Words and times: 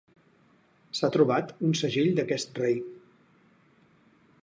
S'ha 0.99 1.09
trobat 1.17 1.53
un 1.69 1.77
segell 1.81 2.11
d'aquest 2.21 2.61
rei. 2.65 2.83